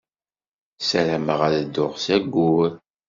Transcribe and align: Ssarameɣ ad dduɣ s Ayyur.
Ssarameɣ 0.81 1.39
ad 1.47 1.55
dduɣ 1.63 1.93
s 2.03 2.05
Ayyur. 2.15 2.71